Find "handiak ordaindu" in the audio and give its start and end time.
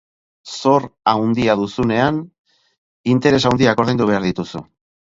3.53-4.13